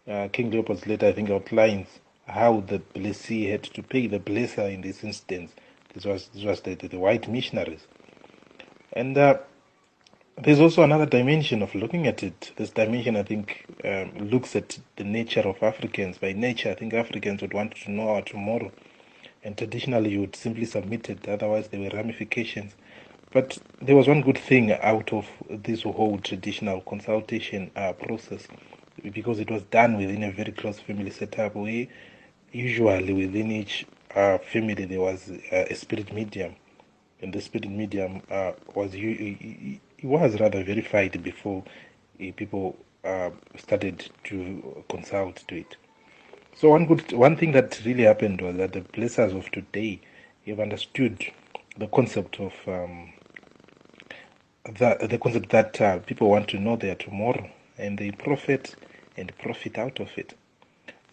Uh, 0.06 0.28
King 0.30 0.50
Leopold's 0.50 0.86
letter, 0.86 1.06
I 1.06 1.12
think, 1.12 1.30
outlines 1.30 1.88
how 2.26 2.60
the 2.60 2.78
blessee 2.78 3.46
had 3.46 3.62
to 3.62 3.82
pay 3.82 4.06
the 4.06 4.18
blesser 4.18 4.70
in 4.70 4.82
this 4.82 5.02
instance. 5.02 5.52
This 5.94 6.04
was 6.04 6.28
this 6.34 6.44
was 6.44 6.60
the, 6.60 6.74
the, 6.74 6.88
the 6.88 6.98
white 6.98 7.26
missionaries. 7.26 7.86
And 8.92 9.16
uh, 9.16 9.38
there's 10.36 10.60
also 10.60 10.82
another 10.82 11.06
dimension 11.06 11.62
of 11.62 11.74
looking 11.74 12.06
at 12.06 12.22
it. 12.22 12.52
This 12.56 12.70
dimension, 12.70 13.16
I 13.16 13.22
think, 13.22 13.64
um, 13.82 14.28
looks 14.28 14.54
at 14.56 14.78
the 14.96 15.04
nature 15.04 15.40
of 15.40 15.62
Africans. 15.62 16.18
By 16.18 16.34
nature, 16.34 16.70
I 16.70 16.74
think 16.74 16.92
Africans 16.92 17.40
would 17.40 17.54
want 17.54 17.76
to 17.76 17.90
know 17.90 18.10
our 18.10 18.22
tomorrow 18.22 18.72
and 19.44 19.56
traditionally 19.58 20.10
you 20.10 20.20
would 20.20 20.36
simply 20.36 20.64
submit 20.64 21.10
it, 21.10 21.28
otherwise 21.28 21.68
there 21.68 21.80
were 21.80 21.90
ramifications. 21.90 22.74
But 23.32 23.58
there 23.80 23.96
was 23.96 24.08
one 24.08 24.22
good 24.22 24.38
thing 24.38 24.72
out 24.72 25.12
of 25.12 25.26
this 25.48 25.82
whole 25.82 26.18
traditional 26.18 26.80
consultation 26.82 27.70
uh, 27.76 27.92
process 27.94 28.46
because 29.12 29.40
it 29.40 29.50
was 29.50 29.62
done 29.64 29.96
within 29.96 30.22
a 30.22 30.30
very 30.32 30.52
close 30.52 30.78
family 30.78 31.10
setup 31.10 31.54
where 31.54 31.86
usually 32.52 33.12
within 33.12 33.50
each 33.50 33.86
uh, 34.14 34.38
family 34.38 34.84
there 34.84 35.00
was 35.00 35.30
uh, 35.30 35.64
a 35.70 35.74
spirit 35.74 36.12
medium 36.12 36.54
and 37.22 37.32
the 37.32 37.40
spirit 37.40 37.70
medium 37.70 38.22
uh, 38.30 38.52
was 38.74 38.92
it 38.94 39.80
was 40.04 40.38
rather 40.40 40.62
verified 40.64 41.22
before 41.22 41.64
uh, 42.20 42.26
people 42.36 42.76
uh, 43.04 43.30
started 43.56 44.10
to 44.24 44.84
consult 44.88 45.36
to 45.48 45.56
it. 45.58 45.76
So 46.54 46.70
one 46.70 46.86
good 46.86 47.12
one 47.12 47.36
thing 47.36 47.52
that 47.52 47.80
really 47.84 48.04
happened 48.04 48.40
was 48.42 48.56
that 48.56 48.72
the 48.72 48.82
blessers 48.82 49.36
of 49.36 49.50
today 49.50 50.00
have 50.46 50.60
understood 50.60 51.24
the 51.78 51.88
concept 51.88 52.40
of 52.40 52.52
um, 52.68 53.12
the 54.64 55.08
the 55.08 55.18
concept 55.18 55.50
that 55.50 55.80
uh, 55.80 55.98
people 56.00 56.30
want 56.30 56.48
to 56.48 56.58
know 56.60 56.76
their 56.76 56.94
tomorrow 56.94 57.50
and 57.78 57.98
they 57.98 58.10
profit 58.12 58.76
and 59.16 59.32
profit 59.38 59.78
out 59.78 59.98
of 60.00 60.10
it. 60.16 60.34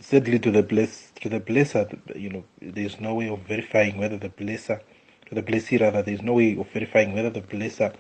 Sadly, 0.02 0.40
to 0.40 0.52
the 0.52 0.64
bless 0.64 1.12
to 1.22 1.30
the 1.30 1.40
blesser, 1.40 1.88
you 2.16 2.30
know, 2.30 2.44
there's 2.62 3.00
no 3.00 3.16
way 3.16 3.30
of 3.30 3.40
verifying 3.40 3.98
whether 3.98 4.18
the 4.18 4.30
blesser, 4.30 4.82
to 5.28 5.36
the 5.36 5.42
blessee 5.42 5.78
rather, 5.78 6.02
there's 6.02 6.22
no 6.22 6.34
way 6.34 6.58
of 6.58 6.70
verifying 6.72 7.14
whether 7.14 7.30
the 7.30 7.42
blesser 7.42 7.94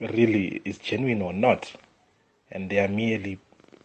really 0.00 0.62
is 0.64 0.78
genuine 0.78 1.22
or 1.22 1.32
not, 1.32 1.72
and 2.50 2.70
they 2.70 2.80
are 2.80 2.88
merely 2.88 3.38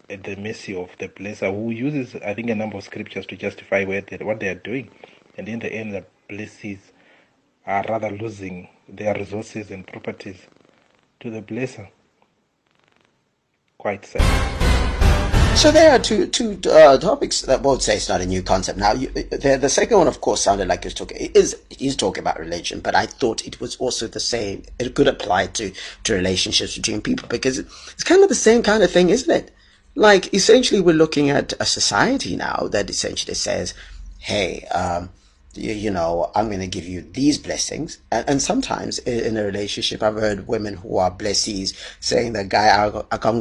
at 0.09 0.23
the 0.23 0.35
mercy 0.35 0.75
of 0.75 0.89
the 0.99 1.07
blesser 1.07 1.51
who 1.51 1.71
uses, 1.71 2.15
I 2.15 2.33
think, 2.33 2.49
a 2.49 2.55
number 2.55 2.77
of 2.77 2.83
scriptures 2.83 3.25
to 3.27 3.35
justify 3.35 3.83
what 3.85 4.39
they 4.39 4.47
are 4.49 4.55
doing, 4.55 4.89
and 5.37 5.47
in 5.47 5.59
the 5.59 5.71
end, 5.71 5.93
the 5.93 6.05
blessees 6.29 6.91
are 7.65 7.85
rather 7.87 8.11
losing 8.11 8.67
their 8.87 9.15
resources 9.15 9.71
and 9.71 9.87
properties 9.87 10.37
to 11.19 11.29
the 11.29 11.41
blesser. 11.41 11.89
Quite 13.77 14.05
sad. 14.05 14.63
So 15.57 15.71
there 15.71 15.91
are 15.91 15.99
two 15.99 16.27
two 16.27 16.59
uh, 16.69 16.97
topics 16.97 17.43
that 17.43 17.61
both 17.61 17.83
say 17.83 17.95
it's 17.95 18.09
not 18.09 18.21
a 18.21 18.25
new 18.25 18.41
concept. 18.41 18.79
Now, 18.79 18.93
you, 18.93 19.09
the, 19.09 19.57
the 19.61 19.69
second 19.69 19.97
one, 19.97 20.07
of 20.07 20.19
course, 20.19 20.41
sounded 20.41 20.67
like 20.67 20.83
he's 20.83 20.93
talking 20.95 21.31
is 21.35 21.55
he's 21.69 21.95
talking 21.95 22.21
about 22.21 22.39
religion, 22.39 22.79
but 22.79 22.95
I 22.95 23.05
thought 23.05 23.45
it 23.45 23.61
was 23.61 23.75
also 23.77 24.07
the 24.07 24.19
same. 24.19 24.63
It 24.79 24.95
could 24.95 25.07
apply 25.07 25.47
to 25.47 25.71
to 26.05 26.13
relationships 26.13 26.75
between 26.75 27.01
people 27.01 27.27
because 27.29 27.59
it's 27.59 28.03
kind 28.03 28.23
of 28.23 28.29
the 28.29 28.35
same 28.35 28.63
kind 28.63 28.83
of 28.83 28.91
thing, 28.91 29.09
isn't 29.09 29.33
it? 29.33 29.51
Like 29.95 30.33
essentially, 30.33 30.81
we're 30.81 30.95
looking 30.95 31.29
at 31.29 31.53
a 31.59 31.65
society 31.65 32.35
now 32.35 32.67
that 32.71 32.89
essentially 32.89 33.35
says, 33.35 33.73
"Hey, 34.19 34.65
um, 34.73 35.09
you, 35.55 35.73
you, 35.73 35.91
know, 35.91 36.31
I'm 36.35 36.47
going 36.47 36.61
to 36.61 36.67
give 36.67 36.87
you 36.87 37.01
these 37.01 37.37
blessings. 37.37 37.99
And, 38.11 38.27
and, 38.27 38.41
sometimes 38.41 38.99
in 38.99 39.37
a 39.37 39.43
relationship, 39.43 40.01
I've 40.01 40.15
heard 40.15 40.47
women 40.47 40.75
who 40.75 40.97
are 40.97 41.11
blessees 41.11 41.77
saying 41.99 42.33
that 42.33 42.49
guy, 42.49 42.69
apana 42.69 43.35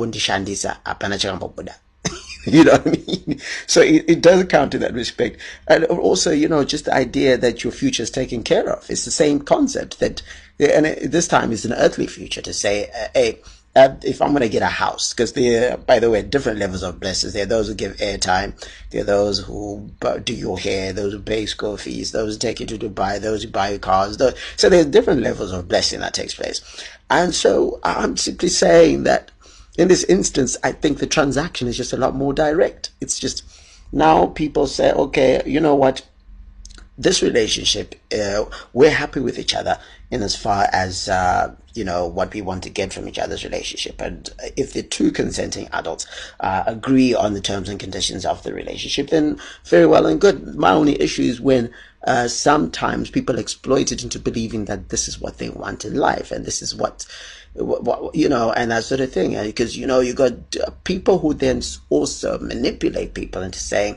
you 2.46 2.64
know 2.64 2.72
what 2.72 2.86
I 2.86 2.90
mean? 2.90 3.40
So 3.66 3.80
it, 3.80 4.04
it 4.08 4.20
does 4.20 4.44
count 4.44 4.74
in 4.74 4.80
that 4.80 4.94
respect. 4.94 5.40
And 5.68 5.84
also, 5.84 6.32
you 6.32 6.48
know, 6.48 6.64
just 6.64 6.84
the 6.86 6.94
idea 6.94 7.38
that 7.38 7.64
your 7.64 7.72
future 7.72 8.02
is 8.02 8.10
taken 8.10 8.42
care 8.42 8.68
of. 8.68 8.90
It's 8.90 9.04
the 9.04 9.10
same 9.10 9.40
concept 9.40 10.00
that, 10.00 10.22
and 10.58 10.86
this 11.10 11.28
time 11.28 11.52
it's 11.52 11.64
an 11.64 11.72
earthly 11.72 12.06
future 12.06 12.42
to 12.42 12.52
say, 12.52 12.90
uh, 12.90 13.08
hey, 13.14 13.40
uh, 13.74 13.94
if 14.02 14.20
I'm 14.20 14.30
going 14.30 14.42
to 14.42 14.48
get 14.48 14.62
a 14.62 14.66
house, 14.66 15.12
because 15.12 15.32
there, 15.32 15.78
by 15.78 15.98
the 15.98 16.10
way, 16.10 16.22
different 16.22 16.58
levels 16.58 16.82
of 16.82 17.00
blessings. 17.00 17.32
There 17.32 17.44
are 17.44 17.46
those 17.46 17.68
who 17.68 17.74
give 17.74 17.96
airtime. 17.96 18.52
There 18.90 19.00
are 19.00 19.04
those 19.04 19.38
who 19.38 19.90
do 20.24 20.34
your 20.34 20.58
hair, 20.58 20.92
those 20.92 21.14
who 21.14 21.20
pay 21.20 21.46
school 21.46 21.78
fees, 21.78 22.12
those 22.12 22.34
who 22.34 22.38
take 22.38 22.60
you 22.60 22.66
to 22.66 22.78
Dubai, 22.78 23.18
those 23.20 23.44
who 23.44 23.50
buy 23.50 23.78
cars. 23.78 24.18
Those, 24.18 24.34
so 24.56 24.68
there's 24.68 24.86
different 24.86 25.22
levels 25.22 25.52
of 25.52 25.68
blessing 25.68 26.00
that 26.00 26.12
takes 26.12 26.34
place. 26.34 26.60
And 27.08 27.34
so 27.34 27.80
I'm 27.82 28.16
simply 28.18 28.48
saying 28.48 29.04
that 29.04 29.30
in 29.78 29.88
this 29.88 30.04
instance, 30.04 30.58
I 30.62 30.72
think 30.72 30.98
the 30.98 31.06
transaction 31.06 31.66
is 31.66 31.76
just 31.76 31.94
a 31.94 31.96
lot 31.96 32.14
more 32.14 32.34
direct. 32.34 32.90
It's 33.00 33.18
just 33.18 33.42
now 33.90 34.26
people 34.26 34.66
say, 34.66 34.92
okay, 34.92 35.42
you 35.46 35.60
know 35.60 35.74
what? 35.74 36.06
This 36.98 37.22
relationship, 37.22 37.94
uh, 38.14 38.44
we're 38.74 38.90
happy 38.90 39.20
with 39.20 39.38
each 39.38 39.54
other 39.54 39.78
in 40.12 40.22
as 40.22 40.36
far 40.36 40.68
as, 40.72 41.08
uh, 41.08 41.54
you 41.72 41.82
know, 41.82 42.06
what 42.06 42.34
we 42.34 42.42
want 42.42 42.62
to 42.62 42.68
get 42.68 42.92
from 42.92 43.08
each 43.08 43.18
other's 43.18 43.44
relationship. 43.44 43.98
And 43.98 44.28
if 44.58 44.74
the 44.74 44.82
two 44.82 45.10
consenting 45.10 45.68
adults 45.72 46.06
uh, 46.40 46.64
agree 46.66 47.14
on 47.14 47.32
the 47.32 47.40
terms 47.40 47.70
and 47.70 47.80
conditions 47.80 48.26
of 48.26 48.42
the 48.42 48.52
relationship, 48.52 49.08
then 49.08 49.40
very 49.64 49.86
well 49.86 50.04
and 50.06 50.20
good. 50.20 50.54
My 50.54 50.70
only 50.70 51.00
issue 51.00 51.22
is 51.22 51.40
when 51.40 51.72
uh, 52.06 52.28
sometimes 52.28 53.10
people 53.10 53.38
exploit 53.38 53.90
it 53.90 54.02
into 54.02 54.18
believing 54.18 54.66
that 54.66 54.90
this 54.90 55.08
is 55.08 55.18
what 55.18 55.38
they 55.38 55.48
want 55.48 55.86
in 55.86 55.94
life 55.94 56.30
and 56.30 56.44
this 56.44 56.60
is 56.60 56.74
what 56.74 57.06
you 58.14 58.28
know, 58.28 58.52
and 58.52 58.70
that 58.70 58.84
sort 58.84 59.00
of 59.00 59.12
thing. 59.12 59.32
Because, 59.44 59.76
you 59.76 59.86
know, 59.86 60.00
you 60.00 60.14
got 60.14 60.32
uh, 60.56 60.70
people 60.84 61.18
who 61.18 61.34
then 61.34 61.62
also 61.90 62.38
manipulate 62.38 63.14
people 63.14 63.42
into 63.42 63.58
saying, 63.58 63.96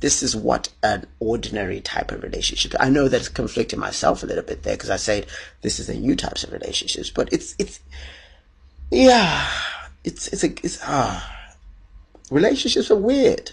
this 0.00 0.22
is 0.22 0.34
what 0.34 0.68
an 0.82 1.06
ordinary 1.20 1.80
type 1.80 2.10
of 2.10 2.22
relationship. 2.22 2.74
I 2.80 2.88
know 2.88 3.08
that 3.08 3.20
it's 3.20 3.28
conflicting 3.28 3.78
myself 3.78 4.22
a 4.22 4.26
little 4.26 4.44
bit 4.44 4.62
there 4.62 4.74
because 4.74 4.90
I 4.90 4.96
said 4.96 5.26
this 5.62 5.78
is 5.78 5.88
a 5.88 5.94
new 5.94 6.16
types 6.16 6.42
of 6.42 6.52
relationships, 6.52 7.10
but 7.10 7.32
it's, 7.32 7.54
it's, 7.58 7.80
yeah, 8.90 9.48
it's, 10.04 10.28
it's 10.28 10.44
a, 10.44 10.48
it's, 10.64 10.78
ah, 10.82 11.54
relationships 12.30 12.90
are 12.90 12.96
weird. 12.96 13.52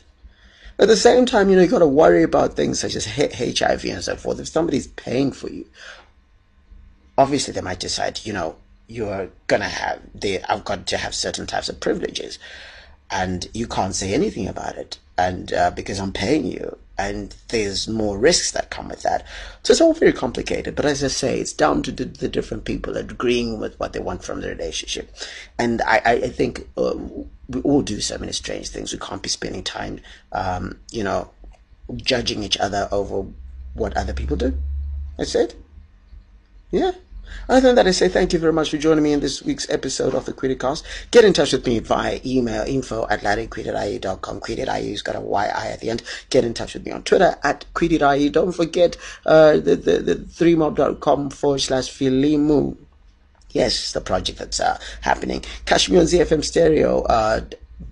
At 0.80 0.88
the 0.88 0.96
same 0.96 1.26
time, 1.26 1.50
you 1.50 1.56
know, 1.56 1.64
you 1.64 1.68
got 1.68 1.80
to 1.80 1.88
worry 1.88 2.24
about 2.24 2.54
things 2.56 2.80
such 2.80 2.96
as 2.96 3.06
HIV 3.06 3.86
and 3.86 4.04
so 4.04 4.16
forth. 4.16 4.40
If 4.40 4.48
somebody's 4.48 4.88
paying 4.88 5.32
for 5.32 5.50
you, 5.50 5.66
obviously 7.18 7.54
they 7.54 7.62
might 7.62 7.80
decide, 7.80 8.20
you 8.24 8.34
know, 8.34 8.56
you're 8.88 9.30
gonna 9.48 9.68
have 9.68 10.00
they 10.16 10.42
I've 10.44 10.64
got 10.64 10.88
to 10.88 10.98
have 10.98 11.14
certain 11.14 11.46
types 11.46 11.68
of 11.70 11.80
privileges, 11.80 12.40
and 13.10 13.48
you 13.54 13.68
can't 13.68 13.96
say 13.96 14.14
anything 14.14 14.48
about 14.48 14.76
it, 14.78 15.00
and 15.18 15.54
uh, 15.54 15.72
because 15.72 16.00
I'm 16.00 16.12
paying 16.12 16.46
you, 16.46 16.78
and 16.98 17.36
there's 17.50 17.88
more 17.88 18.18
risks 18.18 18.52
that 18.52 18.70
come 18.70 18.90
with 18.90 19.04
that. 19.04 19.26
So 19.64 19.72
it's 19.72 19.82
all 19.82 19.94
very 19.94 20.14
complicated. 20.14 20.76
But 20.76 20.86
as 20.86 21.04
I 21.04 21.08
say, 21.08 21.40
it's 21.40 21.54
down 21.54 21.84
to 21.84 21.92
the, 21.92 22.06
the 22.06 22.28
different 22.28 22.66
people 22.66 22.98
agreeing 22.98 23.60
with 23.60 23.80
what 23.80 23.94
they 23.94 24.00
want 24.00 24.24
from 24.24 24.42
the 24.42 24.50
relationship, 24.50 25.16
and 25.58 25.82
I 25.84 26.02
I 26.06 26.30
think 26.30 26.68
uh, 26.78 26.96
we 27.50 27.62
all 27.62 27.82
do 27.82 28.02
so 28.02 28.18
many 28.18 28.34
strange 28.34 28.70
things. 28.70 28.94
We 28.94 29.00
can't 29.00 29.24
be 29.24 29.30
spending 29.30 29.64
time, 29.64 30.02
um, 30.32 30.80
you 30.92 31.04
know, 31.04 31.30
judging 31.96 32.44
each 32.44 32.58
other 32.58 32.90
over 32.92 33.26
what 33.74 33.96
other 33.96 34.14
people 34.14 34.36
do. 34.36 34.58
That's 35.18 35.36
it. 35.36 35.56
Yeah. 36.72 36.92
Other 37.50 37.62
than 37.62 37.76
that, 37.76 37.88
I 37.88 37.92
say 37.92 38.10
thank 38.10 38.34
you 38.34 38.40
very 38.40 38.54
much 38.54 38.72
for 38.72 38.78
joining 38.78 39.04
me 39.04 39.14
in 39.14 39.20
this 39.20 39.42
week's 39.42 39.70
episode 39.70 40.16
of 40.16 40.26
the 40.26 40.34
KwiriCast. 40.34 40.84
Get 41.12 41.26
in 41.26 41.34
touch 41.34 41.54
with 41.54 41.66
me 41.66 41.80
via 41.80 42.20
email, 42.26 42.64
info 42.64 43.08
at 43.10 43.22
larrycritic.com. 43.22 44.40
Critic.ie 44.40 44.92
has 44.92 45.02
got 45.02 45.16
a 45.16 45.22
Y-I 45.22 45.68
at 45.68 45.80
the 45.80 45.90
end. 45.90 46.04
Get 46.30 46.44
in 46.44 46.54
touch 46.54 46.74
with 46.74 46.86
me 46.86 46.92
on 46.92 47.04
Twitter 47.04 47.38
at 47.44 47.66
Critic.ie. 47.74 48.30
Don't 48.30 48.52
forget 48.52 48.98
uh, 49.26 49.54
the, 49.54 49.76
the, 49.76 49.98
the 50.00 50.16
3mob.com 50.16 51.30
forward 51.30 51.62
slash 51.62 51.90
Filimu. 51.90 52.78
Yes, 53.52 53.94
the 53.94 54.02
project 54.02 54.40
that's 54.40 54.60
uh, 54.60 54.78
happening. 55.02 55.44
Catch 55.66 55.90
me 55.90 55.98
on 55.98 56.06
ZFM 56.06 56.44
Stereo. 56.44 57.04
Uh, 57.04 57.42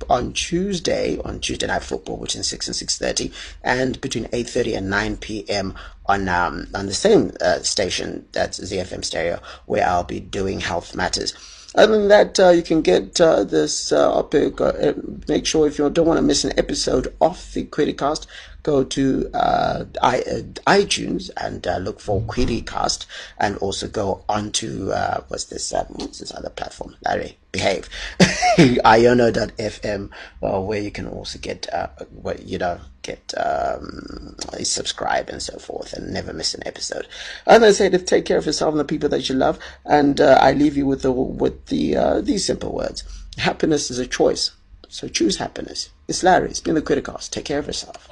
on 0.09 0.33
Tuesday, 0.33 1.17
on 1.23 1.39
Tuesday 1.39 1.67
Night 1.67 1.83
Football 1.83 2.17
between 2.17 2.43
6 2.43 2.67
and 2.67 2.75
6.30 2.75 3.33
and 3.63 4.01
between 4.01 4.25
8.30 4.25 4.77
and 4.77 4.89
9 4.89 5.17
p.m. 5.17 5.75
on 6.05 6.27
um, 6.27 6.67
on 6.73 6.87
the 6.87 6.93
same 6.93 7.31
uh, 7.41 7.59
station, 7.59 8.25
that's 8.31 8.59
ZFM 8.59 9.03
Stereo, 9.03 9.39
where 9.65 9.87
I'll 9.87 10.03
be 10.03 10.19
doing 10.19 10.59
Health 10.59 10.95
Matters. 10.95 11.33
Other 11.75 11.97
than 11.97 12.07
that, 12.07 12.39
uh, 12.39 12.49
you 12.49 12.63
can 12.63 12.81
get 12.81 13.19
uh, 13.19 13.43
this 13.43 13.91
uh, 13.91 14.07
topic. 14.07 14.61
Uh, 14.61 14.93
make 15.27 15.45
sure 15.45 15.67
if 15.67 15.77
you 15.77 15.89
don't 15.89 16.07
want 16.07 16.17
to 16.17 16.21
miss 16.21 16.45
an 16.45 16.57
episode 16.57 17.13
of 17.19 17.51
the 17.53 17.65
KwiriCast, 17.65 18.27
go 18.65 18.83
to 18.83 19.29
uh, 19.35 19.85
I, 20.01 20.21
uh, 20.21 20.41
iTunes 20.65 21.29
and 21.37 21.65
uh, 21.67 21.77
look 21.77 21.99
for 21.99 22.19
KwiriCast, 22.21 23.05
and 23.37 23.57
also 23.57 23.87
go 23.87 24.23
onto 24.27 24.91
uh, 24.91 25.23
what's 25.27 25.45
this 25.45 25.71
um, 25.73 25.85
what's 25.89 26.19
this 26.19 26.33
other 26.33 26.49
platform? 26.49 26.95
Larry, 27.05 27.37
behave, 27.51 27.87
Iono.fm, 28.57 30.09
uh, 30.41 30.61
where 30.61 30.81
you 30.81 30.89
can 30.89 31.07
also 31.07 31.37
get 31.37 31.71
uh, 31.71 31.89
what 32.09 32.41
you 32.47 32.57
know 32.57 32.79
get 33.03 33.33
um, 33.37 34.35
subscribe 34.63 35.29
and 35.29 35.41
so 35.43 35.59
forth, 35.59 35.93
and 35.93 36.11
never 36.11 36.33
miss 36.33 36.55
an 36.55 36.65
episode. 36.65 37.07
And 37.45 37.63
I 37.63 37.71
say 37.71 37.87
to 37.89 37.99
take 37.99 38.25
care 38.25 38.39
of 38.39 38.47
yourself 38.47 38.71
and 38.71 38.79
the 38.79 38.85
people 38.85 39.09
that 39.09 39.29
you 39.29 39.35
love, 39.35 39.59
and 39.85 40.19
uh, 40.19 40.39
I 40.41 40.53
leave 40.53 40.75
you 40.75 40.87
with 40.87 41.03
the 41.03 41.11
with 41.11 41.67
the 41.67 41.95
uh, 41.95 42.21
these 42.21 42.45
simple 42.45 42.73
words: 42.73 43.03
happiness 43.37 43.91
is 43.91 43.99
a 43.99 44.07
choice. 44.07 44.51
So 44.89 45.07
choose 45.07 45.37
happiness. 45.37 45.89
It's 46.07 46.23
Larry. 46.23 46.49
It's 46.49 46.59
been 46.59 46.75
the 46.75 46.81
KwiriCast. 46.81 47.31
Take 47.31 47.45
care 47.45 47.59
of 47.59 47.67
yourself. 47.67 48.09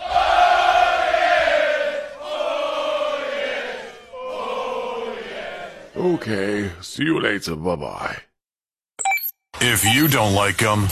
Okay, 5.95 6.71
see 6.81 7.03
you 7.03 7.19
later. 7.19 7.55
Bye 7.55 7.75
bye. 7.75 8.17
If 9.61 9.85
you 9.85 10.07
don't 10.07 10.33
like 10.33 10.57
them, 10.57 10.87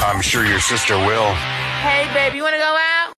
I'm 0.00 0.22
sure 0.22 0.46
your 0.46 0.60
sister 0.60 0.96
will. 0.96 1.34
Hey, 1.82 2.08
baby, 2.14 2.36
you 2.36 2.42
wanna 2.44 2.58
go 2.58 2.76
out? 2.78 2.98